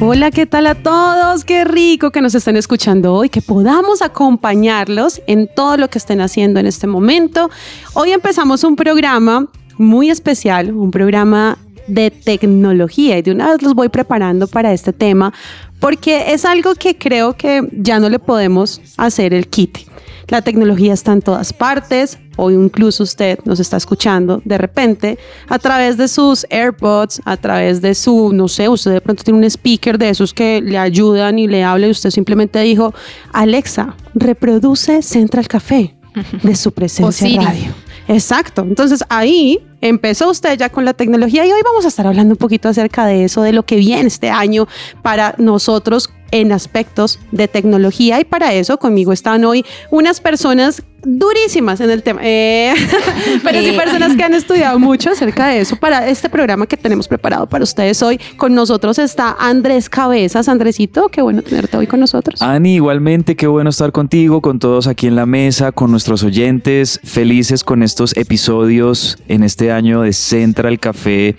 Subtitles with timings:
[0.00, 1.44] Hola, ¿qué tal a todos?
[1.44, 6.20] Qué rico que nos estén escuchando hoy, que podamos acompañarlos en todo lo que estén
[6.20, 7.50] haciendo en este momento.
[7.94, 13.74] Hoy empezamos un programa muy especial, un programa de tecnología y de una vez los
[13.74, 15.32] voy preparando para este tema
[15.80, 19.78] porque es algo que creo que ya no le podemos hacer el kit.
[20.28, 25.18] La tecnología está en todas partes, o incluso usted nos está escuchando de repente
[25.48, 29.38] a través de sus AirPods, a través de su, no sé, usted de pronto tiene
[29.38, 32.94] un speaker de esos que le ayudan y le habla y usted simplemente dijo,
[33.32, 35.96] Alexa, reproduce Central Café
[36.42, 37.72] de su presencia radio.
[38.08, 38.62] Exacto.
[38.62, 42.38] Entonces ahí empezó usted ya con la tecnología y hoy vamos a estar hablando un
[42.38, 44.66] poquito acerca de eso, de lo que viene este año
[45.02, 51.80] para nosotros en aspectos de tecnología y para eso conmigo están hoy unas personas durísimas
[51.80, 52.74] en el tema, eh,
[53.44, 57.06] pero sí personas que han estudiado mucho acerca de eso para este programa que tenemos
[57.06, 58.20] preparado para ustedes hoy.
[58.36, 60.48] Con nosotros está Andrés Cabezas.
[60.48, 62.42] Andresito, qué bueno tenerte hoy con nosotros.
[62.42, 67.00] Ani, igualmente, qué bueno estar contigo, con todos aquí en la mesa, con nuestros oyentes,
[67.04, 71.36] felices con estos episodios en este año de Central Café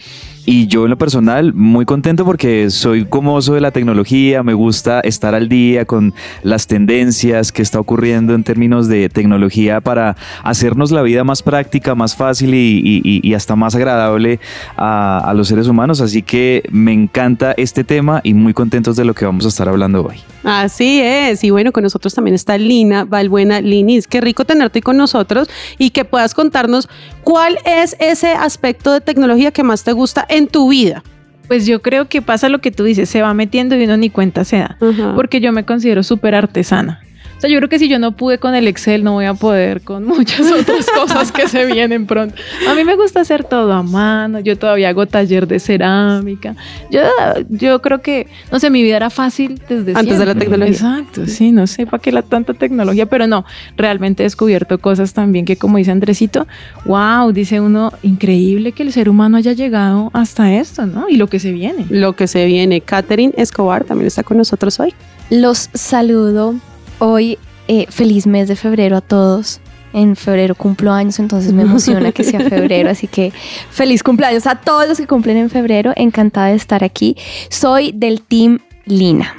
[0.51, 4.99] y yo en lo personal muy contento porque soy comoso de la tecnología, me gusta
[5.01, 10.89] estar al día con las tendencias que está ocurriendo en términos de tecnología para hacernos
[10.89, 14.39] la vida más práctica, más fácil y, hasta más agradable
[14.75, 16.01] a, los seres humanos.
[16.01, 19.69] Así que me encanta este tema y muy contentos de lo que vamos a estar
[19.69, 20.17] hablando hoy.
[20.43, 21.43] Así es.
[21.43, 23.61] Y bueno, con nosotros también está Lina Valbuena.
[23.61, 26.89] Linis, qué rico tenerte con nosotros y que puedas contarnos
[27.23, 31.03] cuál es ese aspecto de tecnología que más te gusta tu vida?
[31.47, 34.09] Pues yo creo que pasa lo que tú dices, se va metiendo y uno ni
[34.09, 34.77] cuenta se da,
[35.15, 37.01] porque yo me considero súper artesana.
[37.39, 39.33] O sea, yo creo que si yo no pude con el Excel, no voy a
[39.33, 42.35] poder con muchas otras cosas que se vienen pronto.
[42.67, 44.41] A mí me gusta hacer todo a mano.
[44.41, 46.57] Yo todavía hago taller de cerámica.
[46.91, 46.99] Yo,
[47.47, 50.73] yo creo que, no sé, mi vida era fácil desde Antes de la tecnología.
[50.73, 53.45] Exacto, sí, no sé para qué la tanta tecnología, pero no,
[53.77, 56.45] realmente he descubierto cosas también que, como dice Andresito,
[56.83, 61.07] wow, dice uno, increíble que el ser humano haya llegado hasta esto, ¿no?
[61.07, 61.85] Y lo que se viene.
[61.89, 62.81] Lo que se viene.
[62.81, 64.93] Catherine Escobar también está con nosotros hoy.
[65.29, 66.55] Los saludo
[66.99, 67.37] Hoy,
[67.67, 69.61] eh, feliz mes de febrero a todos.
[69.91, 73.33] En febrero cumplo años, entonces me emociona que sea febrero, así que
[73.71, 75.93] feliz cumpleaños a todos los que cumplen en febrero.
[75.95, 77.15] Encantada de estar aquí.
[77.49, 79.33] Soy del Team Lina.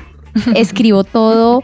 [0.56, 1.62] Escribo todo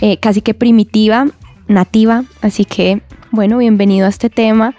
[0.00, 1.26] eh, casi que primitiva,
[1.66, 4.74] nativa, así que bueno, bienvenido a este tema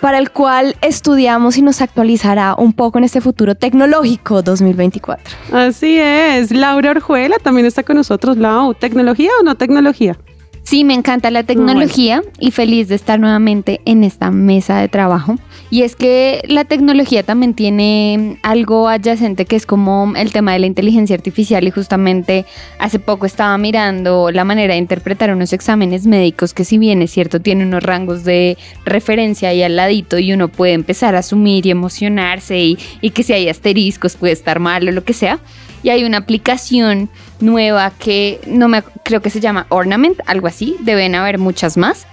[0.00, 5.36] para el cual estudiamos y nos actualizará un poco en este futuro tecnológico 2024.
[5.52, 8.36] Así es, Laura Orjuela también está con nosotros.
[8.36, 10.16] Lau, ¿tecnología o no tecnología?
[10.66, 15.36] Sí, me encanta la tecnología y feliz de estar nuevamente en esta mesa de trabajo.
[15.70, 20.58] Y es que la tecnología también tiene algo adyacente que es como el tema de
[20.58, 22.46] la inteligencia artificial y justamente
[22.80, 27.12] hace poco estaba mirando la manera de interpretar unos exámenes médicos que si bien es
[27.12, 31.64] cierto tiene unos rangos de referencia ahí al ladito y uno puede empezar a asumir
[31.66, 35.38] y emocionarse y, y que si hay asteriscos puede estar mal o lo que sea
[35.86, 37.08] y hay una aplicación
[37.40, 42.06] nueva que no me creo que se llama Ornament, algo así, deben haber muchas más.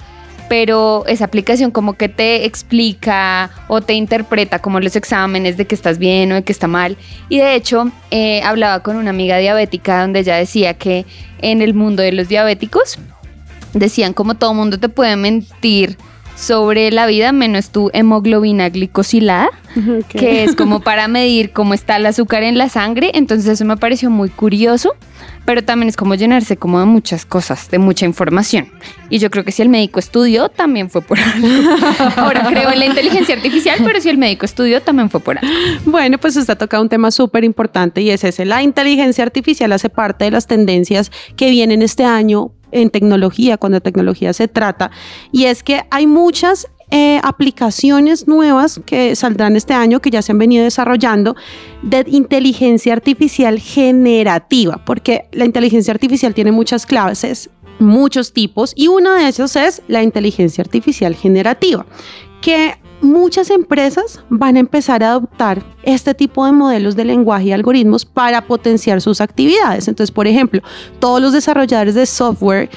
[0.50, 5.74] Pero esa aplicación como que te explica o te interpreta como los exámenes de que
[5.74, 6.98] estás bien o de que está mal.
[7.30, 11.06] Y de hecho, eh, hablaba con una amiga diabética donde ella decía que
[11.40, 13.00] en el mundo de los diabéticos,
[13.74, 15.98] decían como todo mundo te puede mentir
[16.36, 19.50] sobre la vida menos tu hemoglobina glicosilada,
[20.10, 23.12] que es como para medir cómo está el azúcar en la sangre.
[23.14, 24.96] Entonces eso me pareció muy curioso,
[25.46, 28.68] pero también es como llenarse como de muchas cosas, de mucha información.
[29.09, 31.48] Y yo creo que si el médico estudió, también fue por algo.
[32.18, 35.54] Ahora creo en la inteligencia artificial, pero si el médico estudió, también fue por algo.
[35.86, 38.45] Bueno, pues está tocado un tema súper importante y es ese.
[38.45, 43.81] La inteligencia artificial hace parte de las tendencias que vienen este año en tecnología, cuando
[43.81, 44.90] tecnología se trata,
[45.31, 50.31] y es que hay muchas eh, aplicaciones nuevas que saldrán este año, que ya se
[50.31, 51.35] han venido desarrollando,
[51.81, 57.50] de inteligencia artificial generativa, porque la inteligencia artificial tiene muchas clases,
[57.80, 61.85] muchos tipos, y uno de esos es la inteligencia artificial generativa,
[62.41, 67.51] que muchas empresas van a empezar a adoptar este tipo de modelos de lenguaje y
[67.51, 69.88] algoritmos para potenciar sus actividades.
[69.88, 70.62] Entonces, por ejemplo,
[71.00, 72.69] todos los desarrolladores de software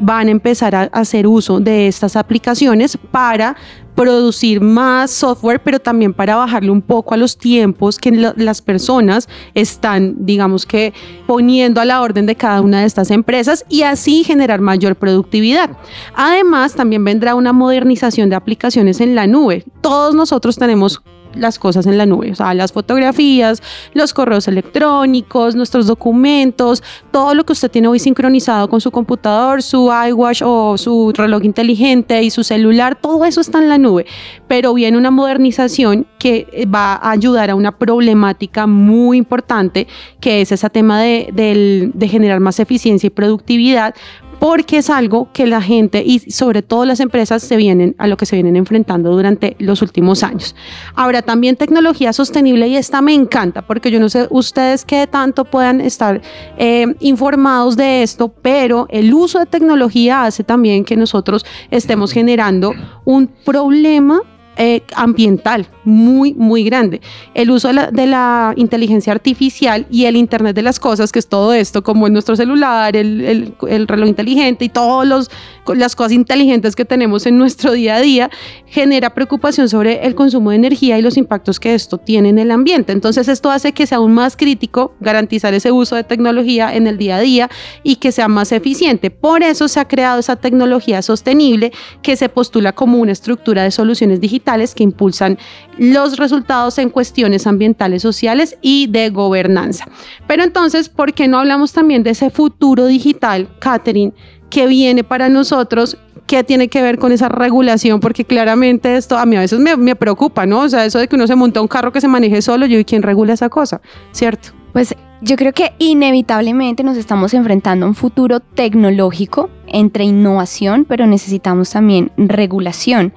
[0.00, 3.56] van a empezar a hacer uso de estas aplicaciones para
[3.94, 9.28] producir más software, pero también para bajarle un poco a los tiempos que las personas
[9.54, 10.92] están, digamos que,
[11.26, 15.70] poniendo a la orden de cada una de estas empresas y así generar mayor productividad.
[16.14, 19.64] Además, también vendrá una modernización de aplicaciones en la nube.
[19.80, 21.00] Todos nosotros tenemos
[21.36, 27.34] las cosas en la nube, o sea, las fotografías, los correos electrónicos, nuestros documentos, todo
[27.34, 32.22] lo que usted tiene hoy sincronizado con su computador, su iWatch o su reloj inteligente
[32.22, 34.06] y su celular, todo eso está en la nube,
[34.48, 39.86] pero viene una modernización que eh, va a ayudar a una problemática muy importante,
[40.20, 43.94] que es ese tema de, de generar más eficiencia y productividad,
[44.38, 48.16] porque es algo que la gente y sobre todo las empresas se vienen a lo
[48.16, 50.54] que se vienen enfrentando durante los últimos años.
[50.94, 55.44] Habrá también tecnología sostenible y esta me encanta porque yo no sé ustedes qué tanto
[55.44, 56.20] puedan estar
[56.58, 62.72] eh, informados de esto, pero el uso de tecnología hace también que nosotros estemos generando
[63.04, 64.20] un problema
[64.56, 67.00] eh, ambiental muy, muy grande.
[67.34, 71.52] El uso de la, inteligencia artificial y el Internet de las Cosas, que es todo
[71.52, 75.28] esto, como en nuestro celular, el, el, reloj inteligente y todas
[75.66, 78.30] las cosas inteligentes que tenemos en nuestro día a día,
[78.66, 82.50] genera preocupación sobre el consumo de energía y los impactos que esto tiene en el
[82.52, 82.92] ambiente.
[82.92, 86.96] Entonces esto hace que sea aún más crítico garantizar ese uso de tecnología en el
[86.96, 87.50] día a día
[87.82, 89.10] y que sea más eficiente.
[89.10, 91.72] Por eso se ha creado esa tecnología sostenible
[92.02, 94.43] que se postula como una estructura de soluciones digitales
[94.74, 95.38] que impulsan
[95.78, 99.86] los resultados en cuestiones ambientales, sociales y de gobernanza.
[100.26, 104.12] Pero entonces, ¿por qué no hablamos también de ese futuro digital, Catherine,
[104.50, 105.96] que viene para nosotros
[106.26, 108.00] ¿qué tiene que ver con esa regulación?
[108.00, 110.60] Porque claramente esto a mí a veces me, me, preocupa, ¿no?
[110.60, 112.78] O sea, eso de que uno se monta un carro que se maneje solo, yo,
[112.78, 113.80] ¿y quién regula esa cosa?
[114.12, 114.50] ¿Cierto?
[114.72, 121.06] Pues yo creo que inevitablemente nos estamos enfrentando a un futuro tecnológico entre innovación, pero
[121.06, 123.14] necesitamos también regulación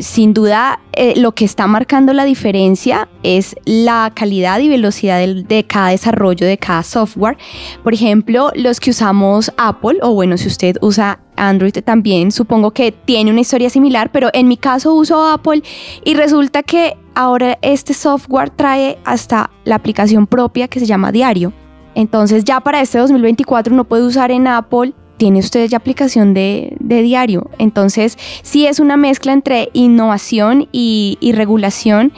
[0.00, 5.64] sin duda eh, lo que está marcando la diferencia es la calidad y velocidad de,
[5.64, 7.36] cada desarrollo de cada software.
[7.82, 12.92] Por ejemplo, los que usamos Apple, o bueno, si usted usa Android también, supongo que
[12.92, 15.62] tiene una historia similar, pero en mi caso uso Apple
[16.04, 21.52] y resulta que ahora este software trae hasta la aplicación propia que se llama Diario.
[21.94, 26.76] Entonces ya para este 2024 no puede usar en Apple tiene usted ya aplicación de,
[26.80, 27.50] diario.
[27.58, 32.12] Entonces, sí es una mezcla entre innovación y, y regulación,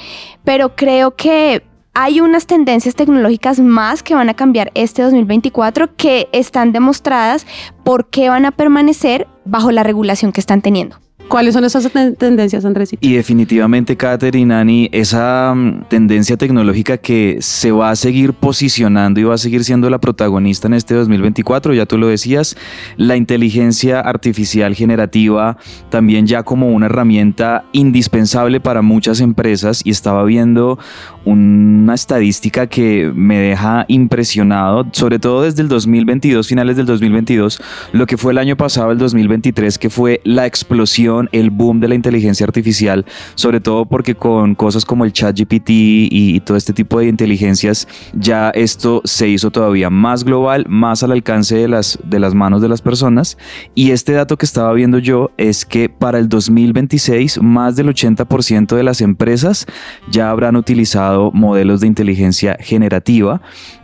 [0.45, 1.63] pero creo que
[1.95, 7.47] hay unas tendencias tecnológicas más que van a cambiar este 2024 que están demostradas
[7.85, 10.99] por qué van a permanecer bajo la regulación que están teniendo.
[11.29, 12.95] ¿Cuáles son esas tendencias, Andrés?
[13.01, 19.25] Y definitivamente, Katherine, Ani, esa mm, tendencia tecnológica que se va a seguir posicionando y
[19.25, 22.57] va a seguir siendo la protagonista en este 2024, ya tú lo decías,
[22.97, 25.57] la inteligencia artificial generativa
[25.91, 30.79] también ya como una herramienta indispensable para muchas empresas y estaba viendo
[31.25, 37.61] una estadística que me deja impresionado, sobre todo desde el 2022, finales del 2022,
[37.93, 41.89] lo que fue el año pasado, el 2023, que fue la explosión, el boom de
[41.89, 43.05] la inteligencia artificial,
[43.35, 47.89] sobre todo porque con cosas como el chat GPT y, todo este tipo de inteligencias,
[48.15, 52.63] ya esto se hizo todavía más global, más al alcance de las, de las manos
[52.63, 53.39] de las personas.
[53.75, 58.77] Y este dato que estaba viendo yo es que para el 2026, más del 80%
[58.77, 59.67] de las empresas
[60.11, 63.41] ya habrán utilizado modelos de inteligencia generativa,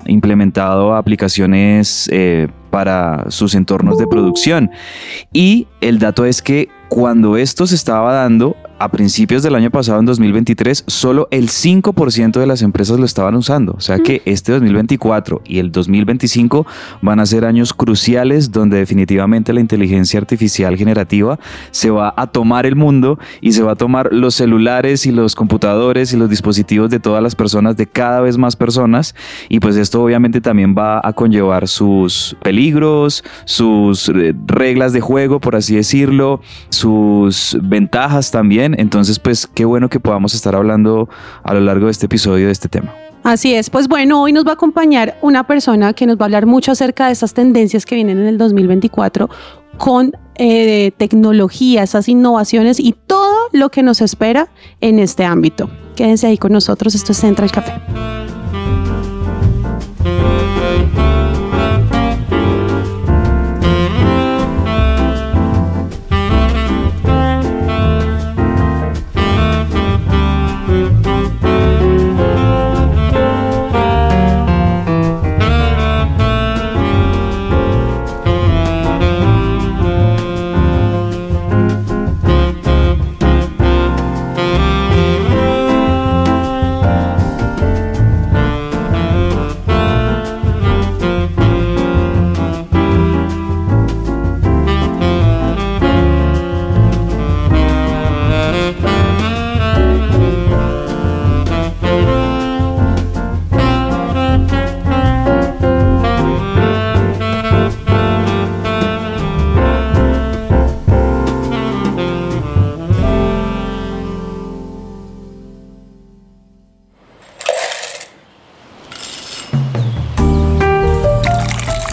[0.07, 4.71] implementado aplicaciones eh, para sus entornos de producción.
[5.33, 10.01] Y el dato es que cuando esto se estaba dando, a principios del año pasado,
[10.01, 13.75] en 2023, solo el 5% de las empresas lo estaban usando.
[13.75, 16.67] O sea que este 2024 y el 2025
[17.01, 21.39] van a ser años cruciales donde definitivamente la inteligencia artificial generativa
[21.71, 25.37] se va a tomar el mundo y se va a tomar los celulares y los
[25.37, 29.15] computadores y los dispositivos de todas las personas, de cada vez más personas.
[29.49, 35.39] Y pues esto obviamente también va a conllevar sus peligros, sus eh, reglas de juego,
[35.39, 41.09] por así decirlo, sus ventajas también entonces, pues qué bueno que podamos estar hablando
[41.43, 42.95] a lo largo de este episodio de este tema.
[43.23, 46.25] Así es, pues bueno, hoy nos va a acompañar una persona que nos va a
[46.25, 49.31] hablar mucho acerca de esas tendencias que vienen en el 2024
[49.79, 54.49] con eh, tecnología, esas innovaciones y todo lo que nos espera
[54.81, 55.71] en este ámbito.
[55.95, 58.22] Quédense ahí con nosotros, esto es Central Café.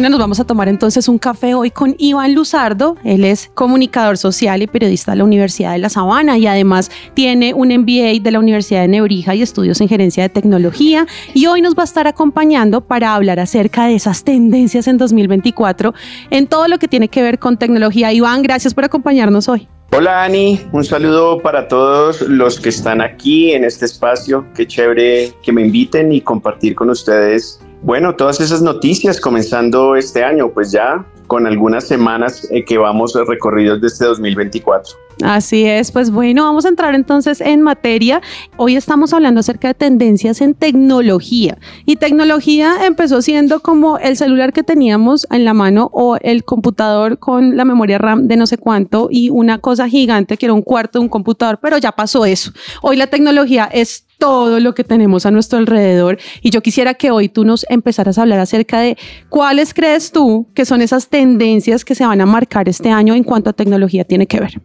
[0.00, 2.96] bueno, nos vamos a tomar entonces un café hoy con Iván Luzardo.
[3.04, 7.52] Él es comunicador social y periodista de la Universidad de La Sabana y además tiene
[7.52, 11.06] un MBA de la Universidad de Nebrija y estudios en gerencia de tecnología.
[11.34, 15.92] Y hoy nos va a estar acompañando para hablar acerca de esas tendencias en 2024
[16.30, 18.10] en todo lo que tiene que ver con tecnología.
[18.10, 19.68] Iván, gracias por acompañarnos hoy.
[19.92, 24.46] Hola Ani, un saludo para todos los que están aquí en este espacio.
[24.54, 30.22] Qué chévere que me inviten y compartir con ustedes bueno, todas esas noticias comenzando este
[30.22, 34.96] año, pues ya con algunas semanas eh, que vamos recorridos de este 2024.
[35.22, 38.20] Así es, pues bueno, vamos a entrar entonces en materia.
[38.56, 44.52] Hoy estamos hablando acerca de tendencias en tecnología y tecnología empezó siendo como el celular
[44.52, 48.58] que teníamos en la mano o el computador con la memoria RAM de no sé
[48.58, 52.24] cuánto y una cosa gigante que era un cuarto de un computador, pero ya pasó
[52.24, 52.50] eso.
[52.82, 56.18] Hoy la tecnología es todo lo que tenemos a nuestro alrededor.
[56.42, 58.96] Y yo quisiera que hoy tú nos empezaras a hablar acerca de
[59.28, 63.24] cuáles crees tú que son esas tendencias que se van a marcar este año en
[63.24, 64.60] cuanto a tecnología tiene que ver.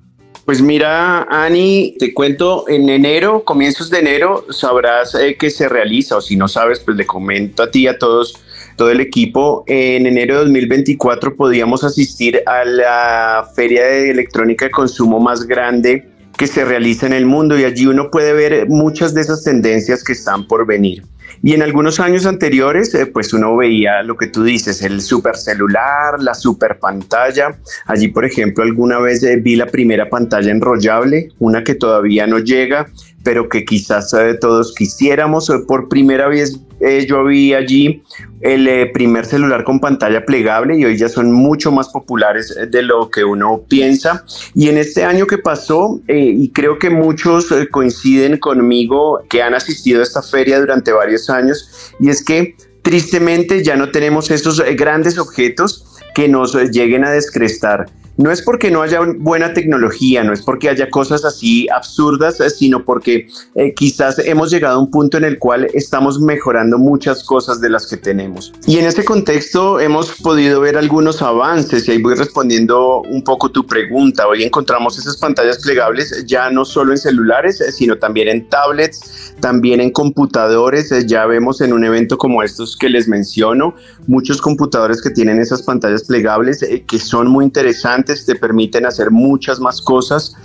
[0.45, 6.17] Pues mira, Ani, te cuento, en enero, comienzos de enero, sabrás eh, que se realiza,
[6.17, 8.37] o si no sabes, pues le comento a ti a todos,
[8.75, 9.63] todo el equipo.
[9.65, 16.14] En enero de 2024 podíamos asistir a la feria de electrónica de consumo más grande
[16.37, 20.03] que se realiza en el mundo y allí uno puede ver muchas de esas tendencias
[20.03, 21.03] que están por venir.
[21.41, 25.35] Y en algunos años anteriores, eh, pues uno veía lo que tú dices, el super
[25.35, 27.57] celular, la super pantalla.
[27.85, 32.39] Allí, por ejemplo, alguna vez eh, vi la primera pantalla enrollable, una que todavía no
[32.39, 32.87] llega,
[33.23, 35.51] pero que quizás eh, todos quisiéramos.
[35.67, 38.03] Por primera vez eh, yo vi allí
[38.41, 42.81] el eh, primer celular con pantalla plegable y hoy ya son mucho más populares de
[42.83, 44.23] lo que uno piensa.
[44.53, 50.01] Y en este año que pasó, y creo que muchos coinciden conmigo que han asistido
[50.01, 55.17] a esta feria durante varios años, y es que tristemente ya no tenemos esos grandes
[55.17, 57.87] objetos que nos lleguen a descrestar
[58.17, 62.49] no es porque no haya buena tecnología, no es porque haya cosas así absurdas, eh,
[62.49, 67.23] sino porque eh, quizás hemos llegado a un punto en el cual estamos mejorando muchas
[67.23, 68.53] cosas de las que tenemos.
[68.65, 73.51] Y en ese contexto hemos podido ver algunos avances y ahí voy respondiendo un poco
[73.51, 74.27] tu pregunta.
[74.27, 79.33] Hoy encontramos esas pantallas plegables ya no solo en celulares, eh, sino también en tablets,
[79.41, 80.93] también en computadores.
[81.05, 83.75] Ya vemos en un evento como estos que les menciono,
[84.07, 89.59] muchos computadores que tienen esas pantallas plegables que son muy interesantes te permiten hacer muchas
[89.59, 90.35] más cosas.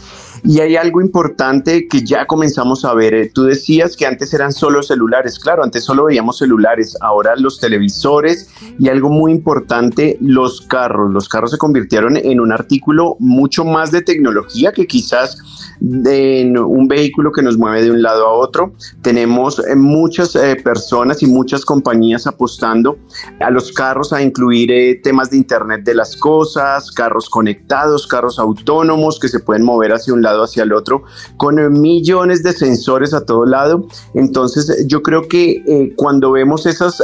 [0.45, 3.15] Y hay algo importante que ya comenzamos a ver.
[3.15, 5.39] Eh, tú decías que antes eran solo celulares.
[5.39, 6.97] Claro, antes solo veíamos celulares.
[7.01, 11.13] Ahora los televisores y algo muy importante, los carros.
[11.13, 15.39] Los carros se convirtieron en un artículo mucho más de tecnología que quizás
[15.81, 18.75] de un vehículo que nos mueve de un lado a otro.
[19.03, 22.99] Tenemos eh, muchas eh, personas y muchas compañías apostando
[23.41, 29.19] a los carros a incluir temas de Internet de las Cosas, carros conectados, carros autónomos
[29.19, 31.03] que se pueden mover hacia un lado, hacia el otro,
[31.37, 33.87] con millones de sensores a todo lado.
[34.15, 37.03] Entonces yo creo que cuando vemos esas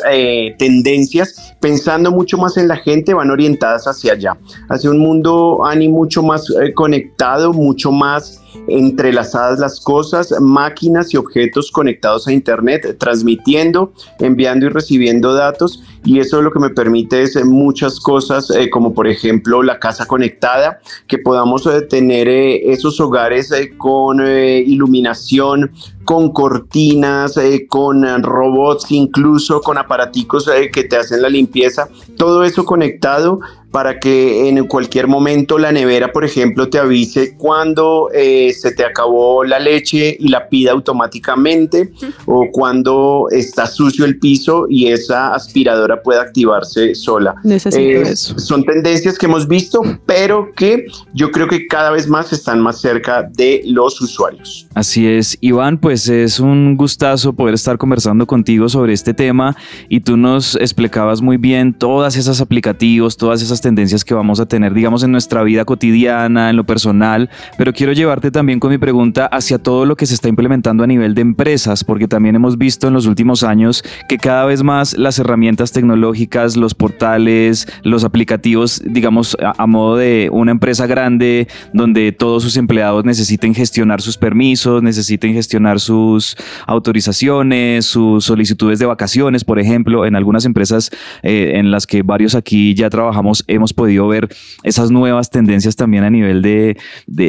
[0.58, 4.36] tendencias, pensando mucho más en la gente, van orientadas hacia allá,
[4.68, 11.70] hacia un mundo, Ani, mucho más conectado, mucho más entrelazadas las cosas, máquinas y objetos
[11.70, 15.82] conectados a Internet, transmitiendo, enviando y recibiendo datos.
[16.06, 20.06] Y eso lo que me permite es muchas cosas, eh, como por ejemplo la casa
[20.06, 25.72] conectada, que podamos eh, tener eh, esos hogares con iluminación,
[26.06, 27.34] con cortinas,
[27.68, 33.40] con robots, incluso con aparaticos que te hacen la limpieza, todo eso conectado
[33.76, 38.82] para que en cualquier momento la nevera, por ejemplo, te avise cuando eh, se te
[38.82, 41.92] acabó la leche y la pida automáticamente
[42.24, 47.34] o cuando está sucio el piso y esa aspiradora pueda activarse sola.
[47.44, 48.38] Necesito eso.
[48.38, 52.80] Son tendencias que hemos visto, pero que yo creo que cada vez más están más
[52.80, 54.66] cerca de los usuarios.
[54.74, 59.56] Así es, Iván, pues es un gustazo poder estar conversando contigo sobre este tema
[59.88, 64.44] y tú nos explicabas muy bien todas esas aplicativos, todas esas tendencias que vamos a
[64.46, 68.76] tener, digamos, en nuestra vida cotidiana, en lo personal, pero quiero llevarte también con mi
[68.76, 72.58] pregunta hacia todo lo que se está implementando a nivel de empresas, porque también hemos
[72.58, 78.04] visto en los últimos años que cada vez más las herramientas tecnológicas, los portales, los
[78.04, 84.18] aplicativos, digamos, a, modo de una empresa grande donde todos sus empleados necesiten gestionar sus
[84.18, 90.90] permisos, necesiten gestionar sus autorizaciones, sus solicitudes de vacaciones, por ejemplo, en algunas empresas
[91.22, 94.28] eh, en las que varios aquí ya trabajamos, hemos podido ver
[94.62, 96.76] esas nuevas tendencias también a nivel de,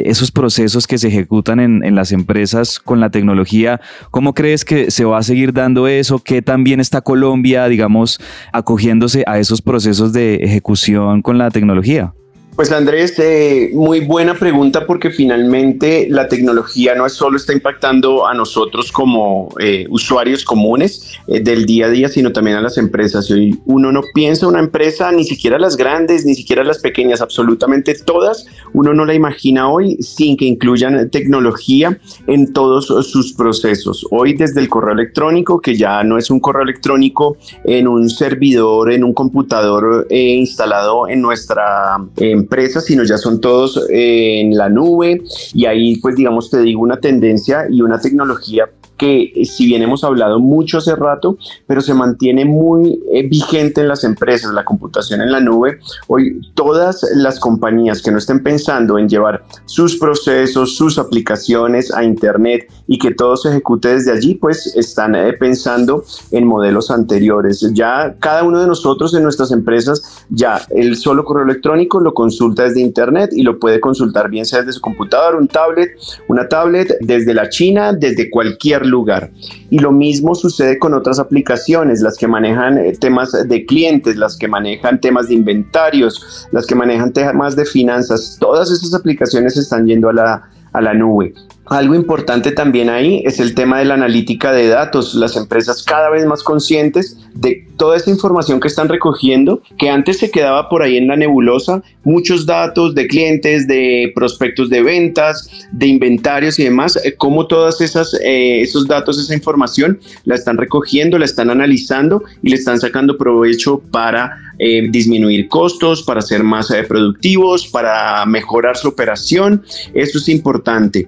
[0.04, 3.80] esos procesos que se ejecutan en, en, las empresas con la tecnología.
[4.10, 6.18] ¿Cómo crees que se va a seguir dando eso?
[6.18, 8.20] ¿Qué también está Colombia, digamos,
[8.52, 12.12] acogiéndose a esos procesos de ejecución con la tecnología?
[12.58, 18.34] Pues Andrés, eh, muy buena pregunta porque finalmente la tecnología no solo está impactando a
[18.34, 23.30] nosotros como eh, usuarios comunes eh, del día a día, sino también a las empresas.
[23.30, 27.94] Hoy uno no piensa una empresa, ni siquiera las grandes, ni siquiera las pequeñas, absolutamente
[27.94, 31.96] todas, uno no la imagina hoy sin que incluyan tecnología
[32.26, 34.04] en todos sus procesos.
[34.10, 38.90] Hoy desde el correo electrónico, que ya no es un correo electrónico en un servidor,
[38.90, 44.70] en un computador instalado en nuestra empresa, empresas, sino ya son todos eh, en la
[44.70, 45.22] nube.
[45.52, 50.04] Y ahí pues digamos te digo una tendencia y una tecnología que si bien hemos
[50.04, 55.20] hablado mucho hace rato, pero se mantiene muy eh, vigente en las empresas, la computación
[55.20, 55.78] en la nube.
[56.08, 62.04] Hoy todas las compañías que no estén pensando en llevar sus procesos, sus aplicaciones a
[62.04, 67.64] Internet y que todo se ejecute desde allí, pues están eh, pensando en modelos anteriores.
[67.72, 72.64] Ya cada uno de nosotros en nuestras empresas, ya el solo correo electrónico lo consulta
[72.64, 75.90] desde Internet y lo puede consultar bien sea desde su computador, un tablet,
[76.28, 79.30] una tablet, desde la China, desde cualquier lugar.
[79.70, 84.36] Y lo mismo sucede con otras aplicaciones, las que manejan eh, temas de clientes, las
[84.36, 88.36] que manejan temas de inventarios, las que manejan temas de finanzas.
[88.40, 91.34] Todas estas aplicaciones están yendo a la, a la nube.
[91.70, 95.14] Algo importante también ahí es el tema de la analítica de datos.
[95.14, 100.18] Las empresas cada vez más conscientes de toda esa información que están recogiendo, que antes
[100.18, 105.48] se quedaba por ahí en la nebulosa, muchos datos de clientes, de prospectos de ventas,
[105.70, 110.56] de inventarios y demás, eh, cómo todas esas eh, esos datos, esa información la están
[110.56, 116.42] recogiendo, la están analizando y le están sacando provecho para eh, disminuir costos, para ser
[116.42, 119.62] más productivos, para mejorar su operación.
[119.94, 121.06] Eso es importante.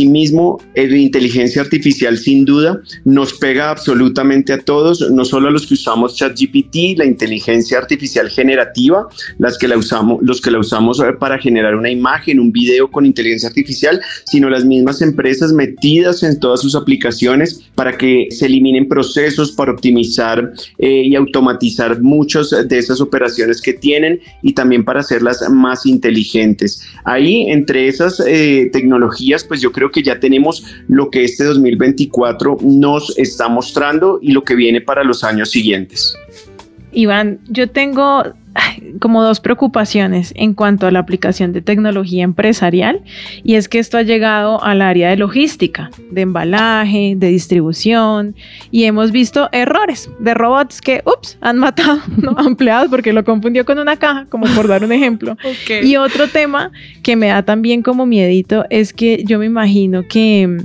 [0.00, 5.66] Asimismo, la inteligencia artificial sin duda nos pega absolutamente a todos, no solo a los
[5.66, 11.00] que usamos ChatGPT, la inteligencia artificial generativa, las que la usamos, los que la usamos
[11.00, 16.22] eh, para generar una imagen, un video con inteligencia artificial, sino las mismas empresas metidas
[16.22, 22.54] en todas sus aplicaciones para que se eliminen procesos, para optimizar eh, y automatizar muchas
[22.66, 26.80] de esas operaciones que tienen y también para hacerlas más inteligentes.
[27.04, 32.58] Ahí, entre esas eh, tecnologías, pues yo creo que ya tenemos lo que este 2024
[32.62, 36.14] nos está mostrando y lo que viene para los años siguientes.
[36.92, 38.24] Iván, yo tengo
[38.98, 43.00] como dos preocupaciones en cuanto a la aplicación de tecnología empresarial
[43.44, 48.34] y es que esto ha llegado al área de logística, de embalaje, de distribución
[48.70, 52.00] y hemos visto errores de robots que, ups, han matado
[52.36, 55.36] a empleados porque lo confundió con una caja, como por dar un ejemplo.
[55.82, 56.72] Y otro tema
[57.02, 60.58] que me da también como miedito es que yo me imagino que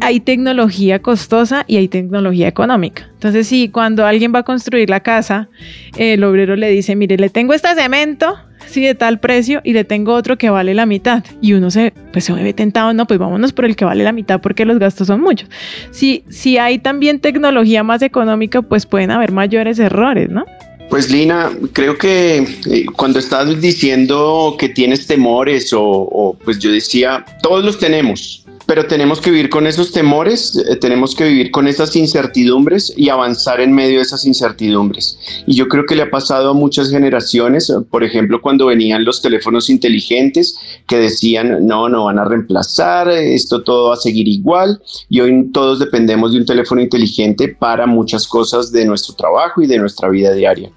[0.00, 3.08] hay tecnología costosa y hay tecnología económica.
[3.12, 5.48] Entonces, si cuando alguien va a construir la casa,
[5.96, 9.84] el obrero le dice, mire, le tengo este cemento, sí, de tal precio, y le
[9.84, 11.24] tengo otro que vale la mitad.
[11.40, 14.12] Y uno se, pues se ve tentado, no, pues vámonos por el que vale la
[14.12, 15.48] mitad porque los gastos son muchos.
[15.90, 20.44] Si, si hay también tecnología más económica, pues pueden haber mayores errores, ¿no?
[20.88, 26.72] Pues Lina, creo que eh, cuando estás diciendo que tienes temores o, o, pues yo
[26.72, 31.50] decía, todos los tenemos, pero tenemos que vivir con esos temores, eh, tenemos que vivir
[31.50, 35.18] con esas incertidumbres y avanzar en medio de esas incertidumbres.
[35.46, 39.22] Y yo creo que le ha pasado a muchas generaciones, por ejemplo, cuando venían los
[39.22, 44.82] teléfonos inteligentes que decían, no, no van a reemplazar, esto todo va a seguir igual,
[45.08, 49.66] y hoy todos dependemos de un teléfono inteligente para muchas cosas de nuestro trabajo y
[49.66, 50.70] de nuestra vida diaria.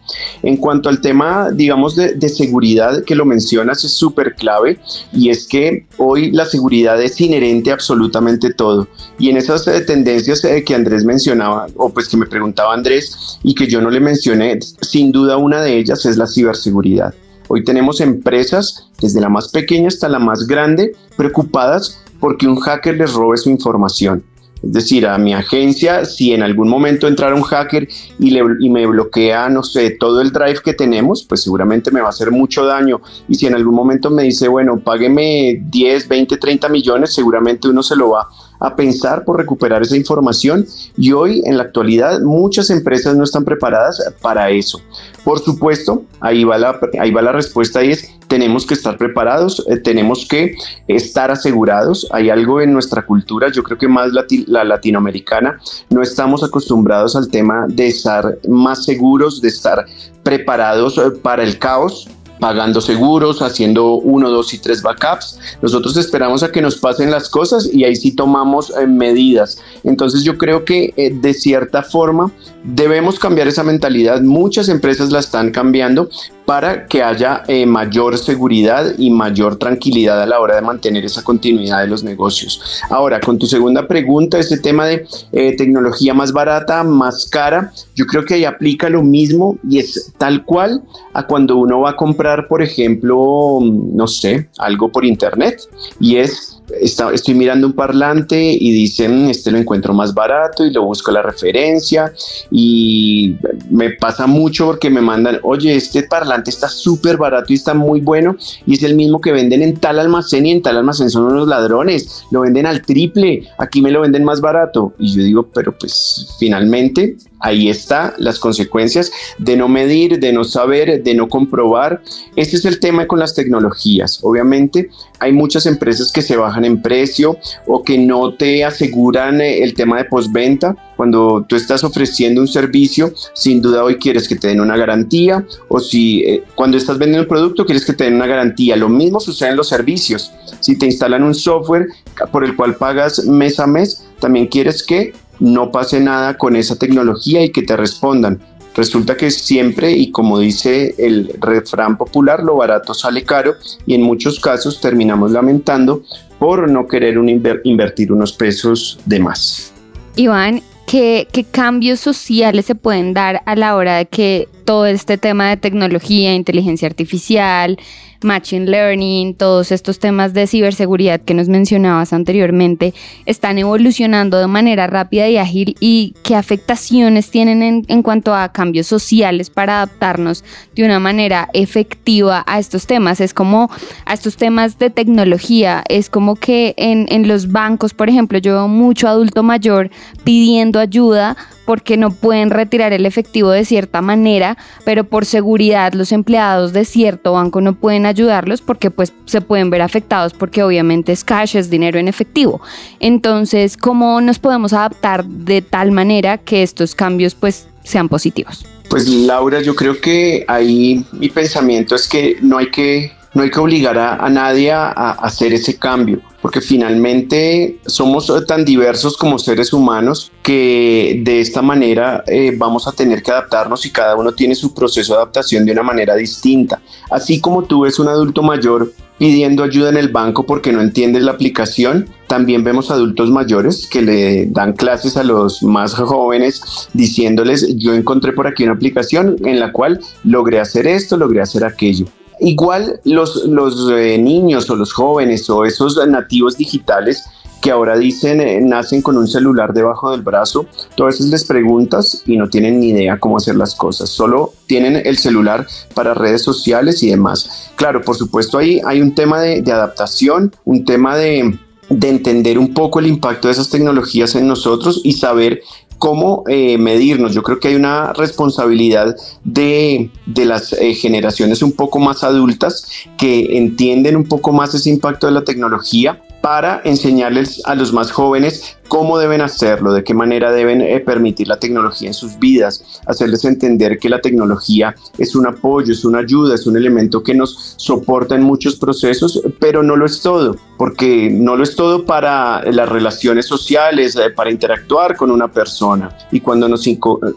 [0.44, 4.80] En cuanto al tema, digamos, de, de seguridad que lo mencionas, es súper clave,
[5.12, 8.88] y es que hoy la seguridad es inherente a absolutamente todo.
[9.18, 13.40] Y en esas eh, tendencias eh, que Andrés mencionaba, o pues que me preguntaba Andrés
[13.44, 17.14] y que yo no le mencioné, sin duda una de ellas es la ciberseguridad.
[17.48, 22.96] Hoy tenemos empresas, desde la más pequeña hasta la más grande, preocupadas porque un hacker
[22.98, 24.24] les robe su información.
[24.64, 27.88] Es decir, a mi agencia, si en algún momento entrara un hacker
[28.20, 32.00] y, le, y, me bloquea, no sé, todo el drive que tenemos, pues seguramente me
[32.00, 33.02] va a hacer mucho daño.
[33.28, 37.82] Y si en algún momento me dice, bueno, págueme 10, 20, 30 millones, seguramente uno
[37.82, 38.28] se lo va a
[38.76, 40.66] pensar por recuperar esa información
[40.98, 44.82] y hoy en la actualidad muchas empresas no están preparadas para eso.
[45.24, 49.66] Por supuesto, ahí va la, ahí va la respuesta y es tenemos que estar preparados,
[49.68, 50.56] eh, tenemos que
[50.88, 52.08] estar asegurados.
[52.12, 54.12] Hay algo en nuestra cultura, yo creo que más
[54.48, 59.86] la latinoamericana, no estamos acostumbrados al tema de estar más seguros, de estar
[60.24, 62.08] preparados eh, para el caos
[62.42, 65.38] pagando seguros, haciendo uno, dos y tres backups.
[65.62, 69.62] Nosotros esperamos a que nos pasen las cosas y ahí sí tomamos eh, medidas.
[69.84, 72.32] Entonces yo creo que eh, de cierta forma
[72.64, 74.22] debemos cambiar esa mentalidad.
[74.22, 76.10] Muchas empresas la están cambiando
[76.48, 81.24] para que haya eh, mayor seguridad y mayor tranquilidad a la hora de mantener esa
[81.24, 82.82] continuidad de los negocios.
[82.90, 88.26] Ahora, con tu segunda pregunta, este tema de tecnología más barata, más cara, yo creo
[88.26, 90.82] que ahí aplica lo mismo y es tal cual
[91.14, 95.62] a cuando uno va a comprar, por ejemplo, no sé, algo por internet
[96.00, 100.84] y es estoy mirando un parlante y dicen, este lo encuentro más barato y lo
[100.84, 102.14] busco la referencia
[102.50, 103.36] y
[103.70, 108.02] me pasa mucho porque me mandan, oye, este parlante está súper barato y está muy
[108.02, 108.36] bueno
[108.66, 111.48] y es el mismo que venden en tal almacén y en tal almacén son unos
[111.48, 114.94] ladrones, lo venden al triple, aquí me lo venden más barato.
[114.98, 120.44] Y yo digo, pero pues finalmente ahí está las consecuencias de no medir, de no
[120.44, 122.02] saber, de no comprobar.
[122.36, 124.20] Este es el tema con las tecnologías.
[124.22, 129.64] Obviamente hay muchas empresas que se bajan en precio o que no te aseguran eh,
[129.64, 130.76] el tema de postventa.
[130.96, 135.46] Cuando tú estás ofreciendo un servicio, sin duda hoy quieres que te den una garantía
[135.68, 138.76] o si eh, cuando estás vendiendo un producto quieres que te den una garantía.
[138.76, 140.32] Lo mismo sucede en los servicios.
[140.60, 141.88] Si te instalan un software
[142.32, 146.78] por el cual pagas mes a mes, también quieres que no pase nada con esa
[146.78, 148.40] tecnología y que te respondan.
[148.76, 154.04] Resulta que siempre, y como dice el refrán popular, lo barato sale caro y en
[154.04, 156.04] muchos casos terminamos lamentando
[156.40, 157.18] por no querer
[157.66, 159.74] invertir unos pesos de más.
[160.16, 165.18] Iván, ¿qué, ¿qué cambios sociales se pueden dar a la hora de que todo este
[165.18, 167.78] tema de tecnología, inteligencia artificial,
[168.24, 172.94] Machine Learning, todos estos temas de ciberseguridad que nos mencionabas anteriormente,
[173.26, 178.54] están evolucionando de manera rápida y ágil y qué afectaciones tienen en, en cuanto a
[178.54, 183.20] cambios sociales para adaptarnos de una manera efectiva a estos temas.
[183.20, 183.70] Es como
[184.06, 188.54] a estos temas de tecnología, es como que en, en los bancos, por ejemplo, yo
[188.54, 189.90] veo mucho adulto mayor
[190.24, 196.12] pidiendo ayuda porque no pueden retirar el efectivo de cierta manera, pero por seguridad los
[196.12, 201.12] empleados de cierto banco no pueden ayudarlos porque pues se pueden ver afectados porque obviamente
[201.12, 202.62] es cash, es dinero en efectivo.
[203.00, 208.66] Entonces, ¿cómo nos podemos adaptar de tal manera que estos cambios pues sean positivos?
[208.90, 213.52] Pues Laura, yo creo que ahí mi pensamiento es que no hay que no hay
[213.52, 219.72] que obligar a, nadie a, hacer ese cambio, porque finalmente somos tan diversos como seres
[219.74, 224.56] humanos que de esta manera eh, vamos a tener que adaptarnos y cada uno tiene
[224.56, 226.82] su proceso de adaptación de una manera distinta.
[227.10, 231.22] Así como tú ves un adulto mayor pidiendo ayuda en el banco porque no entiendes
[231.22, 232.10] la aplicación.
[232.26, 238.34] También vemos adultos mayores que le dan clases a los más jóvenes diciéndoles yo encontré
[238.34, 242.08] por aquí una aplicación en la cual logré hacer esto, logré hacer aquello.
[242.42, 247.24] Igual los, los eh, niños o los jóvenes o esos nativos digitales
[247.62, 251.46] que ahora dicen eh, nacen con un celular debajo del brazo, tú a veces les
[251.46, 256.16] preguntas y no tienen ni idea cómo hacer las cosas, solo tienen el celular para
[256.16, 257.72] redes sociales y demás.
[257.76, 263.00] Claro, por supuesto ahí hay un tema de, adaptación, un tema de entender un poco
[263.00, 265.62] el impacto de esas tecnologías en nosotros y saber
[266.02, 267.36] cómo eh, medirnos.
[267.36, 272.88] Yo creo que hay una responsabilidad de, de las eh, generaciones un poco más adultas
[273.20, 278.12] que entienden un poco más ese impacto de la tecnología para enseñarles a los más
[278.12, 282.84] jóvenes cómo deben hacerlo, de qué manera deben eh, permitir la tecnología en sus vidas,
[283.06, 287.34] hacerles entender que la tecnología es un apoyo, es una ayuda, es un elemento que
[287.34, 292.04] nos soporta en muchos procesos, pero no lo es todo, porque no lo es todo
[292.04, 296.14] para las relaciones sociales, eh, para interactuar con una persona.
[296.30, 296.86] Y cuando nos,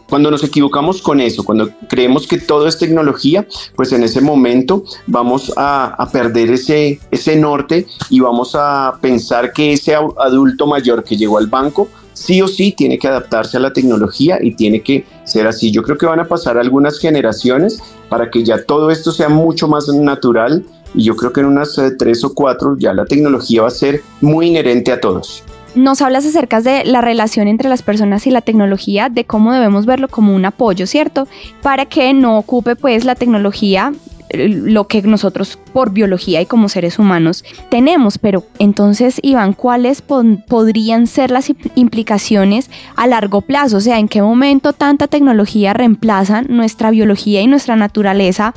[0.09, 4.83] cuando nos equivocamos con eso, cuando creemos que todo es tecnología, pues en ese momento
[5.07, 11.01] vamos a, a perder ese, ese norte y vamos a pensar que ese adulto mayor
[11.05, 14.81] que llegó al banco sí o sí tiene que adaptarse a la tecnología y tiene
[14.81, 15.71] que ser así.
[15.71, 17.79] Yo creo que van a pasar algunas generaciones
[18.09, 21.77] para que ya todo esto sea mucho más natural y yo creo que en unas
[21.77, 25.43] eh, tres o cuatro ya la tecnología va a ser muy inherente a todos.
[25.75, 29.85] Nos hablas acerca de la relación entre las personas y la tecnología, de cómo debemos
[29.85, 31.27] verlo como un apoyo, ¿cierto?
[31.61, 33.91] Para que no ocupe pues la tecnología
[34.31, 38.17] lo que nosotros por biología y como seres humanos tenemos.
[38.17, 43.77] Pero entonces, Iván, ¿cuáles podrían ser las implicaciones a largo plazo?
[43.77, 48.53] O sea, ¿en qué momento tanta tecnología reemplaza nuestra biología y nuestra naturaleza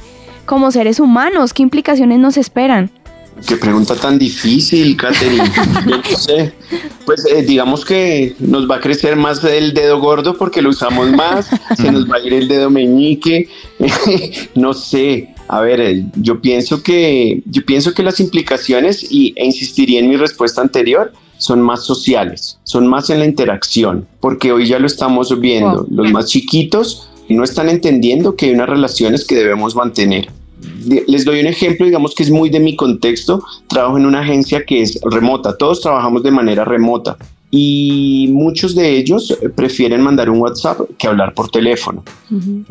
[0.46, 1.52] como seres humanos?
[1.52, 2.90] ¿Qué implicaciones nos esperan?
[3.46, 5.44] Qué pregunta tan difícil, Katherine.
[5.86, 6.52] No sé.
[7.04, 11.10] Pues eh, digamos que nos va a crecer más el dedo gordo porque lo usamos
[11.12, 13.48] más, se nos va a ir el dedo meñique,
[14.54, 15.34] no sé.
[15.48, 20.08] A ver, eh, yo pienso que yo pienso que las implicaciones y e insistiría en
[20.08, 24.86] mi respuesta anterior son más sociales, son más en la interacción, porque hoy ya lo
[24.86, 25.86] estamos viendo.
[25.90, 30.28] Los más chiquitos no están entendiendo que hay unas relaciones que debemos mantener
[31.06, 33.42] les doy un ejemplo, digamos que es muy de mi contexto.
[33.68, 37.16] Trabajo en una agencia que es remota, todos trabajamos de manera remota
[37.50, 42.04] y muchos de ellos prefieren mandar un WhatsApp que hablar por teléfono.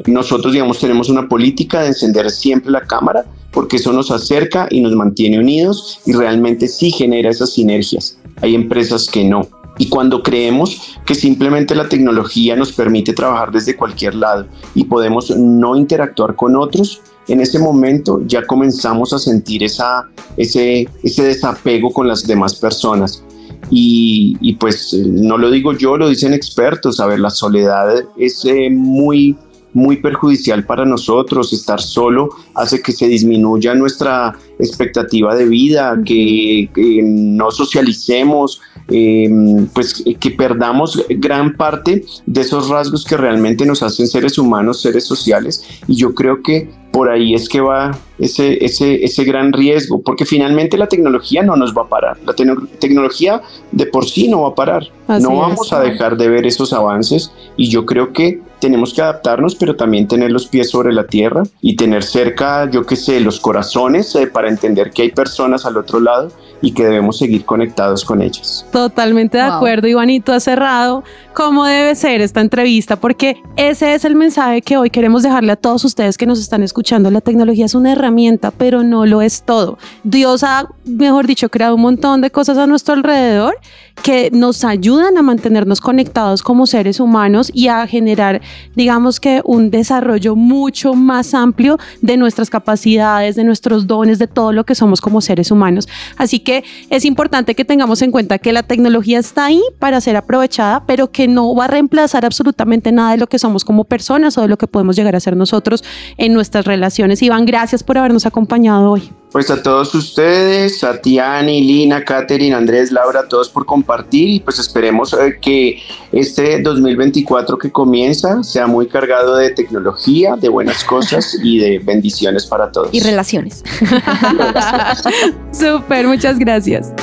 [0.05, 4.81] Nosotros, digamos, tenemos una política de encender siempre la cámara porque eso nos acerca y
[4.81, 8.19] nos mantiene unidos y realmente sí genera esas sinergias.
[8.41, 9.47] Hay empresas que no.
[9.79, 15.35] Y cuando creemos que simplemente la tecnología nos permite trabajar desde cualquier lado y podemos
[15.35, 21.91] no interactuar con otros, en ese momento ya comenzamos a sentir esa, ese, ese desapego
[21.91, 23.23] con las demás personas.
[23.69, 28.45] Y, y, pues no lo digo yo, lo dicen expertos, a ver, la soledad es
[28.45, 29.35] eh, muy,
[29.77, 36.67] muy perjudicial para nosotros, estar solo hace que se disminuya nuestra expectativa de vida, que,
[37.03, 38.59] no socialicemos,
[38.89, 44.81] em, pues que perdamos gran parte de esos rasgos que realmente nos hacen seres humanos,
[44.81, 45.63] seres sociales.
[45.87, 50.25] Y yo creo que por ahí es que va ese, ese, ese gran riesgo, porque
[50.25, 52.17] finalmente la tecnología no nos va a parar.
[52.25, 54.87] La tecnología de por sí no va a parar.
[55.07, 59.55] no vamos a dejar de ver esos avances y yo creo que tenemos que adaptarnos,
[59.55, 63.39] pero también tener los pies sobre la tierra y tener cerca, yo qué sé, los
[63.39, 68.03] corazones eh, para entender que hay personas al otro lado y que debemos seguir conectados
[68.03, 68.65] con ellas.
[68.71, 74.15] Totalmente de acuerdo, Ivanito, ha cerrado cómo debe ser esta entrevista, porque ese es el
[74.15, 77.11] mensaje que hoy queremos dejarle a todos ustedes que nos están escuchando.
[77.11, 79.77] La tecnología es una herramienta, pero no lo es todo.
[80.03, 83.55] Dios ha, mejor dicho, creado un montón de cosas a nuestro alrededor
[84.03, 88.41] que nos ayudan a mantenernos conectados como seres humanos y a generar,
[88.75, 94.51] digamos que, un desarrollo mucho más amplio de nuestras capacidades, de nuestros dones, de todo
[94.51, 95.87] lo que somos como seres humanos.
[96.17, 100.15] Así que es importante que tengamos en cuenta que la tecnología está ahí para ser
[100.15, 104.37] aprovechada, pero que no va a reemplazar absolutamente nada de lo que somos como personas
[104.37, 105.83] o de lo que podemos llegar a ser nosotros
[106.17, 107.21] en nuestras relaciones.
[107.21, 109.11] Iván, gracias por habernos acompañado hoy.
[109.31, 114.39] Pues a todos ustedes, a Tiani, Lina, Katherine, Andrés, Laura, a todos por compartir y
[114.39, 115.81] pues esperemos eh, que
[116.13, 122.45] este 2024 que comienza sea muy cargado de tecnología, de buenas cosas y de bendiciones
[122.45, 122.93] para todos.
[122.93, 123.63] Y relaciones.
[125.51, 126.93] Súper, muchas gracias.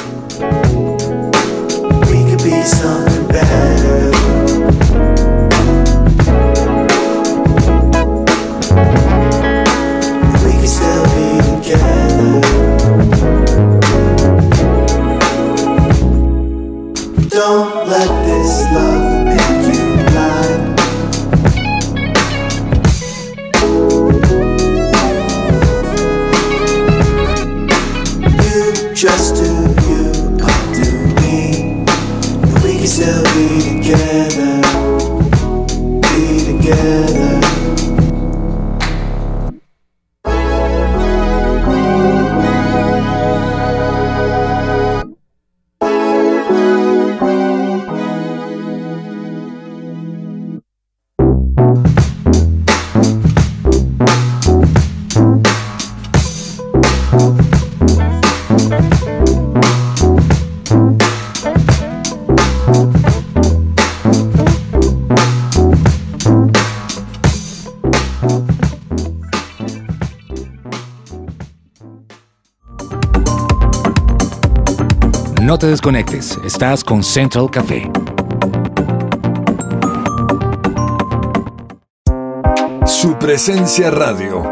[75.64, 77.90] Te desconectes, estás con Central Café.
[82.84, 84.42] Su presencia radio.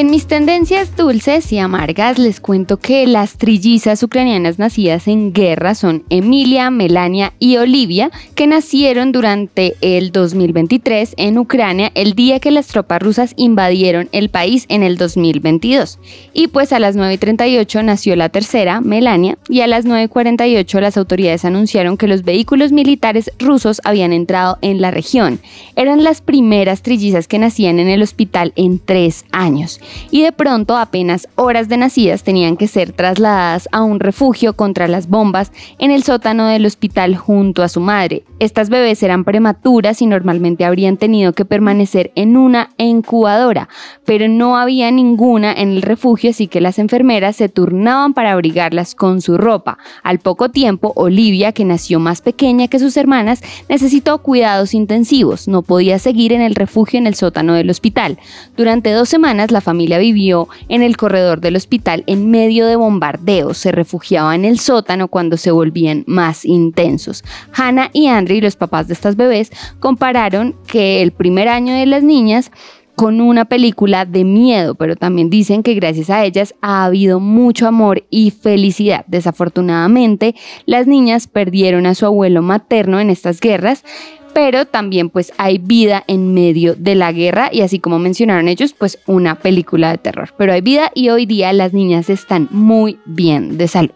[0.00, 5.74] En mis tendencias dulces y amargas les cuento que las trillizas ucranianas nacidas en guerra
[5.74, 12.50] son Emilia, Melania y Olivia, que nacieron durante el 2023 en Ucrania, el día que
[12.50, 15.98] las tropas rusas invadieron el país en el 2022.
[16.32, 21.44] Y pues a las 9.38 nació la tercera, Melania, y a las 9.48 las autoridades
[21.44, 25.40] anunciaron que los vehículos militares rusos habían entrado en la región.
[25.76, 29.78] Eran las primeras trillizas que nacían en el hospital en tres años
[30.10, 34.88] y de pronto apenas horas de nacidas tenían que ser trasladadas a un refugio contra
[34.88, 38.24] las bombas en el sótano del hospital junto a su madre.
[38.38, 43.68] Estas bebés eran prematuras y normalmente habrían tenido que permanecer en una incubadora,
[44.04, 48.94] pero no había ninguna en el refugio así que las enfermeras se turnaban para abrigarlas
[48.94, 49.78] con su ropa.
[50.02, 55.62] Al poco tiempo, Olivia, que nació más pequeña que sus hermanas, necesitó cuidados intensivos, no
[55.62, 58.18] podía seguir en el refugio en el sótano del hospital.
[58.56, 63.56] Durante dos semanas la familia vivió en el corredor del hospital en medio de bombardeos.
[63.56, 67.22] Se refugiaba en el sótano cuando se volvían más intensos.
[67.52, 72.02] Hannah y Andrew, los papás de estas bebés, compararon que el primer año de las
[72.02, 72.50] niñas
[72.96, 77.66] con una película de miedo, pero también dicen que gracias a ellas ha habido mucho
[77.66, 79.06] amor y felicidad.
[79.06, 80.34] Desafortunadamente,
[80.66, 83.84] las niñas perdieron a su abuelo materno en estas guerras,
[84.32, 88.74] pero también pues hay vida en medio de la guerra y así como mencionaron ellos,
[88.76, 90.32] pues una película de terror.
[90.36, 93.92] Pero hay vida y hoy día las niñas están muy bien de salud.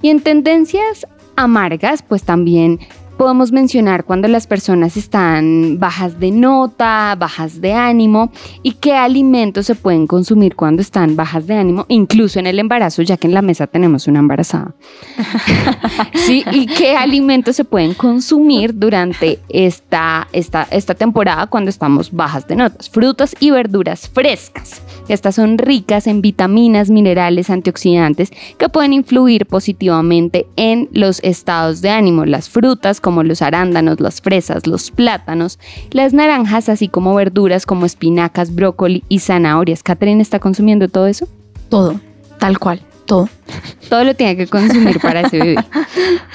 [0.00, 2.80] Y en tendencias amargas, pues también
[3.16, 8.30] podemos mencionar cuando las personas están bajas de nota, bajas de ánimo
[8.62, 13.02] y qué alimentos se pueden consumir cuando están bajas de ánimo, incluso en el embarazo,
[13.02, 14.74] ya que en la mesa tenemos una embarazada.
[16.14, 22.46] sí, y qué alimentos se pueden consumir durante esta, esta, esta temporada cuando estamos bajas
[22.46, 22.88] de notas.
[22.90, 24.82] Frutas y verduras frescas.
[25.08, 31.90] Estas son ricas en vitaminas, minerales, antioxidantes que pueden influir positivamente en los estados de
[31.90, 32.24] ánimo.
[32.24, 35.58] Las frutas como los arándanos, las fresas, los plátanos,
[35.90, 39.82] las naranjas, así como verduras como espinacas, brócoli y zanahorias.
[39.82, 41.28] ¿Catherine está consumiendo todo eso?
[41.68, 42.00] Todo,
[42.38, 43.28] tal cual, todo.
[43.88, 45.56] Todo lo tiene que consumir para ese bebé.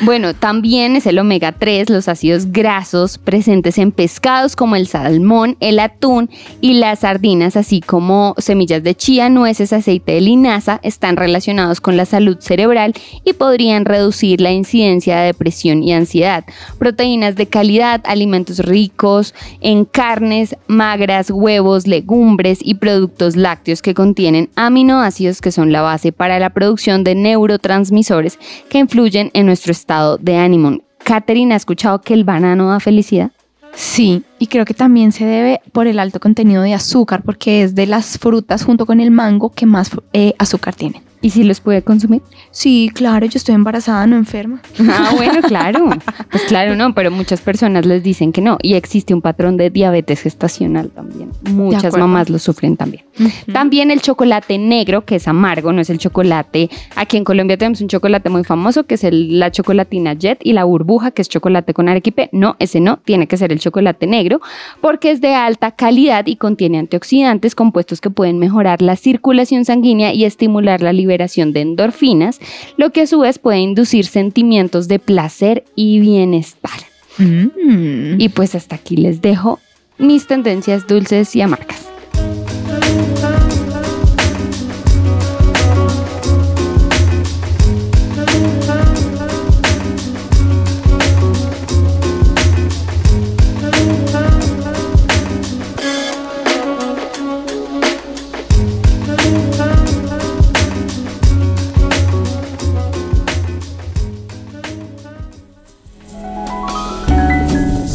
[0.03, 5.57] Bueno, también es el omega 3, los ácidos grasos presentes en pescados como el salmón,
[5.59, 6.29] el atún
[6.61, 11.97] y las sardinas, así como semillas de chía, nueces, aceite de linaza, están relacionados con
[11.97, 12.93] la salud cerebral
[13.25, 16.45] y podrían reducir la incidencia de depresión y ansiedad.
[16.77, 24.49] Proteínas de calidad, alimentos ricos en carnes, magras, huevos, legumbres y productos lácteos que contienen
[24.55, 30.17] aminoácidos que son la base para la producción de neurotransmisores que influyen en nuestro estado
[30.17, 30.79] de ánimo.
[31.03, 33.29] Katherine, ¿ha escuchado que el banano da felicidad?
[33.75, 37.75] Sí, y creo que también se debe por el alto contenido de azúcar, porque es
[37.75, 41.03] de las frutas junto con el mango que más eh, azúcar tienen.
[41.27, 42.21] ¿Y si los puede consumir?
[42.51, 44.61] Sí, claro, yo estoy embarazada, no enferma.
[44.79, 45.89] Ah, bueno, claro.
[46.31, 48.57] Pues claro, no, pero muchas personas les dicen que no.
[48.61, 51.33] Y existe un patrón de diabetes gestacional también.
[51.51, 53.03] Muchas mamás lo sufren también.
[53.51, 56.69] También el chocolate negro, que es amargo, no es el chocolate.
[56.95, 60.53] Aquí en Colombia tenemos un chocolate muy famoso, que es el, la chocolatina Jet y
[60.53, 62.29] la burbuja, que es chocolate con arequipe.
[62.31, 64.39] No, ese no, tiene que ser el chocolate negro,
[64.79, 70.13] porque es de alta calidad y contiene antioxidantes, compuestos que pueden mejorar la circulación sanguínea
[70.13, 72.39] y estimular la liberación de endorfinas,
[72.77, 76.79] lo que a su vez puede inducir sentimientos de placer y bienestar.
[77.17, 78.19] Mm.
[78.19, 79.59] Y pues hasta aquí les dejo
[79.97, 81.86] mis tendencias dulces y amargas.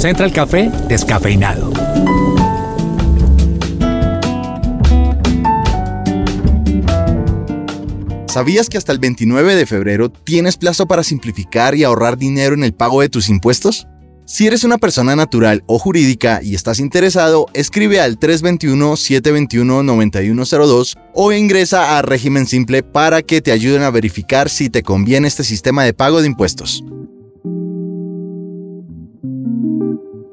[0.02, 1.72] Central Café descafeinado.
[8.26, 12.64] ¿Sabías que hasta el 29 de febrero tienes plazo para simplificar y ahorrar dinero en
[12.64, 13.86] el pago de tus impuestos?
[14.26, 21.96] Si eres una persona natural o jurídica y estás interesado, escribe al 321-721-9102 o ingresa
[21.96, 25.94] a régimen simple para que te ayuden a verificar si te conviene este sistema de
[25.94, 26.82] pago de impuestos.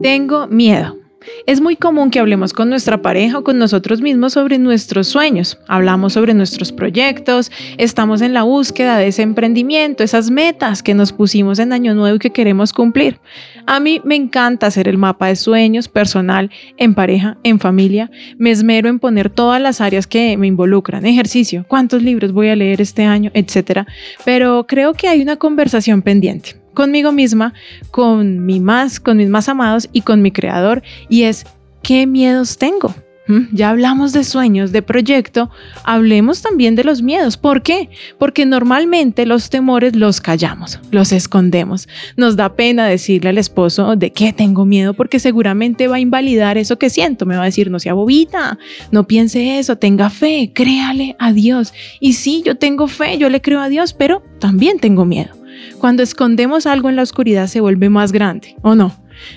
[0.02, 0.98] Tengo miedo.
[1.46, 5.60] Es muy común que hablemos con nuestra pareja o con nosotros mismos sobre nuestros sueños.
[5.68, 11.12] Hablamos sobre nuestros proyectos, estamos en la búsqueda de ese emprendimiento, esas metas que nos
[11.12, 13.20] pusimos en Año Nuevo y que queremos cumplir.
[13.66, 18.10] A mí me encanta hacer el mapa de sueños personal, en pareja, en familia.
[18.38, 22.56] Me esmero en poner todas las áreas que me involucran, ejercicio, cuántos libros voy a
[22.56, 23.86] leer este año, etcétera.
[24.24, 27.54] Pero creo que hay una conversación pendiente conmigo misma,
[27.92, 31.46] con mi más, con mis más amados y con mi creador, y es
[31.82, 32.96] ¿qué miedos tengo?
[33.28, 33.48] ¿Mm?
[33.52, 35.50] Ya hablamos de sueños, de proyecto,
[35.84, 37.36] hablemos también de los miedos.
[37.36, 37.90] ¿Por qué?
[38.18, 41.90] Porque normalmente los temores los callamos, los escondemos.
[42.16, 46.58] Nos da pena decirle al esposo de qué tengo miedo porque seguramente va a invalidar
[46.58, 47.26] eso que siento.
[47.26, 48.58] Me va a decir, no sea bobita,
[48.90, 51.74] no piense eso, tenga fe, créale a Dios.
[52.00, 55.39] Y sí, yo tengo fe, yo le creo a Dios, pero también tengo miedo.
[55.80, 58.94] Cuando escondemos algo en la oscuridad se vuelve más grande, ¿o no?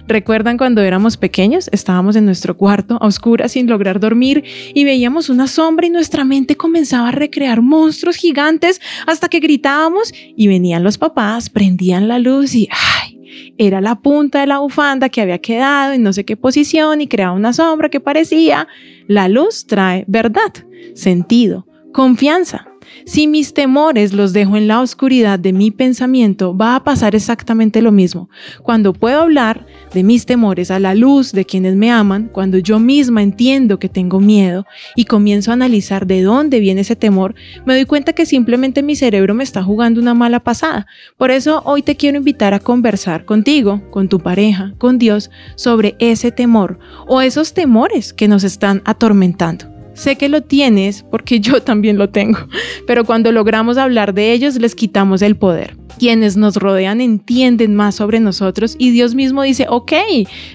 [0.06, 1.68] ¿Recuerdan cuando éramos pequeños?
[1.72, 4.44] Estábamos en nuestro cuarto a oscuras sin lograr dormir
[4.74, 10.12] y veíamos una sombra y nuestra mente comenzaba a recrear monstruos gigantes hasta que gritábamos
[10.14, 13.52] y venían los papás, prendían la luz y ¡ay!
[13.58, 17.06] Era la punta de la bufanda que había quedado en no sé qué posición y
[17.06, 18.66] creaba una sombra que parecía.
[19.08, 20.52] La luz trae verdad,
[20.94, 22.71] sentido, confianza.
[23.05, 27.82] Si mis temores los dejo en la oscuridad de mi pensamiento, va a pasar exactamente
[27.82, 28.28] lo mismo.
[28.62, 32.78] Cuando puedo hablar de mis temores a la luz de quienes me aman, cuando yo
[32.78, 34.66] misma entiendo que tengo miedo
[34.97, 37.34] y comienzo a analizar de dónde viene ese temor,
[37.64, 40.86] me doy cuenta que simplemente mi cerebro me está jugando una mala pasada.
[41.16, 45.97] Por eso hoy te quiero invitar a conversar contigo, con tu pareja, con Dios, sobre
[45.99, 49.71] ese temor o esos temores que nos están atormentando.
[50.03, 52.40] Sé que lo tienes porque yo también lo tengo,
[52.88, 55.76] pero cuando logramos hablar de ellos les quitamos el poder.
[55.96, 59.92] Quienes nos rodean entienden más sobre nosotros y Dios mismo dice, ok,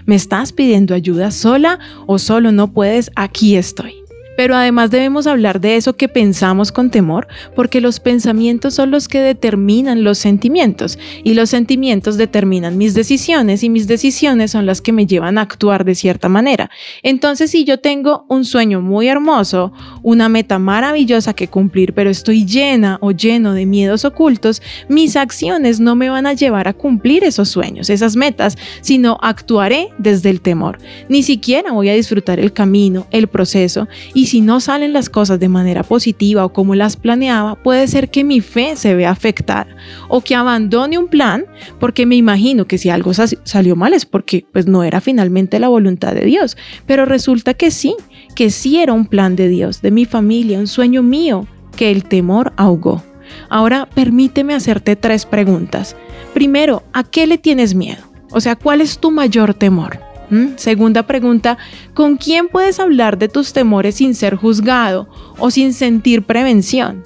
[0.06, 4.07] me estás pidiendo ayuda sola o solo no puedes, aquí estoy.
[4.38, 9.08] Pero además debemos hablar de eso que pensamos con temor, porque los pensamientos son los
[9.08, 14.80] que determinan los sentimientos y los sentimientos determinan mis decisiones y mis decisiones son las
[14.80, 16.70] que me llevan a actuar de cierta manera.
[17.02, 19.74] Entonces, si yo tengo un sueño muy hermoso,
[20.04, 25.80] una meta maravillosa que cumplir, pero estoy llena o lleno de miedos ocultos, mis acciones
[25.80, 30.42] no me van a llevar a cumplir esos sueños, esas metas, sino actuaré desde el
[30.42, 30.78] temor.
[31.10, 35.39] Ni siquiera voy a disfrutar el camino, el proceso y si no salen las cosas
[35.39, 39.67] de manera positiva o como las planeaba, puede ser que mi fe se vea afectada
[40.07, 41.45] o que abandone un plan
[41.80, 45.67] porque me imagino que si algo salió mal es porque pues no era finalmente la
[45.67, 47.95] voluntad de Dios, pero resulta que sí,
[48.36, 52.03] que sí era un plan de Dios, de mi familia, un sueño mío que el
[52.03, 53.03] temor ahogó.
[53.49, 55.95] Ahora permíteme hacerte tres preguntas.
[56.34, 58.03] Primero, ¿a qué le tienes miedo?
[58.32, 60.07] O sea, ¿cuál es tu mayor temor?
[60.30, 60.57] ¿Mm?
[60.57, 61.57] Segunda pregunta,
[61.93, 65.07] ¿con quién puedes hablar de tus temores sin ser juzgado
[65.39, 67.03] o sin sentir prevención?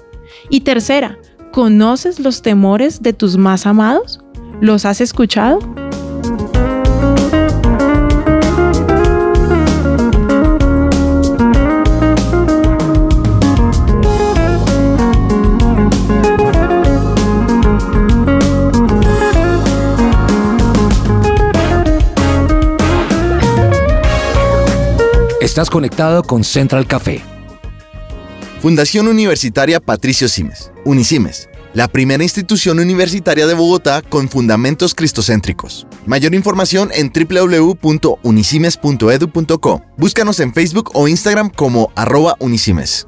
[0.49, 1.17] Y tercera,
[1.51, 4.21] ¿conoces los temores de tus más amados?
[4.59, 5.59] ¿Los has escuchado?
[25.51, 27.21] Estás conectado con Central Café.
[28.61, 35.85] Fundación Universitaria Patricio Simes, Unisimes, la primera institución universitaria de Bogotá con fundamentos cristocéntricos.
[36.05, 39.83] Mayor información en www.unisimes.edu.co.
[39.97, 43.05] Búscanos en Facebook o Instagram como arroba unisimes.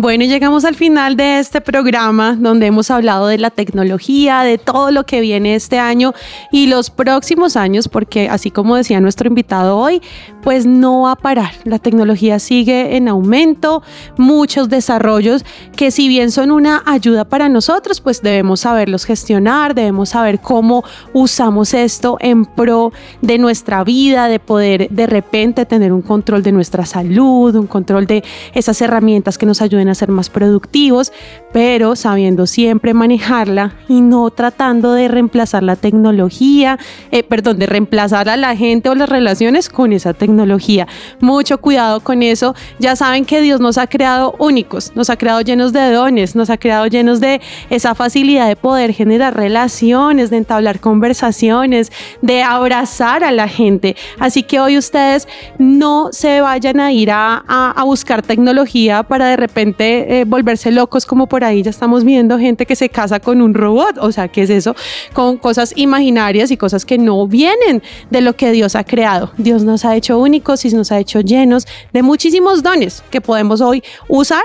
[0.00, 4.92] Bueno, llegamos al final de este programa donde hemos hablado de la tecnología, de todo
[4.92, 6.14] lo que viene este año
[6.52, 10.00] y los próximos años, porque así como decía nuestro invitado hoy,
[10.40, 11.50] pues no va a parar.
[11.64, 13.82] La tecnología sigue en aumento,
[14.16, 15.44] muchos desarrollos
[15.74, 20.84] que si bien son una ayuda para nosotros, pues debemos saberlos gestionar, debemos saber cómo
[21.12, 26.52] usamos esto en pro de nuestra vida, de poder de repente tener un control de
[26.52, 28.22] nuestra salud, un control de
[28.54, 31.12] esas herramientas que nos ayuden a ser más productivos,
[31.52, 36.78] pero sabiendo siempre manejarla y no tratando de reemplazar la tecnología,
[37.10, 40.86] eh, perdón, de reemplazar a la gente o las relaciones con esa tecnología.
[41.20, 42.54] Mucho cuidado con eso.
[42.78, 46.50] Ya saben que Dios nos ha creado únicos, nos ha creado llenos de dones, nos
[46.50, 51.90] ha creado llenos de esa facilidad de poder generar relaciones, de entablar conversaciones,
[52.22, 53.96] de abrazar a la gente.
[54.18, 55.28] Así que hoy ustedes
[55.58, 61.28] no se vayan a ir a, buscar tecnología para de repente eh, volverse locos como
[61.28, 63.98] por ahí ya estamos viendo gente que se casa con un robot.
[63.98, 64.74] O sea, ¿qué es eso?
[65.12, 69.32] Con cosas imaginarias y cosas que no vienen de lo que Dios ha creado.
[69.38, 73.60] Dios nos ha hecho únicos y nos ha hecho llenos de muchísimos dones que podemos
[73.60, 74.42] hoy usar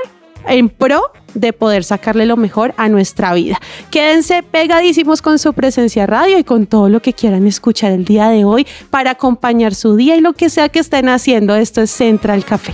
[0.48, 1.02] en pro
[1.34, 3.60] de poder sacarle lo mejor a nuestra vida.
[3.90, 8.30] Quédense pegadísimos con su presencia radio y con todo lo que quieran escuchar el día
[8.30, 11.56] de hoy para acompañar su día y lo que sea que estén haciendo.
[11.56, 12.74] Esto es Central Café.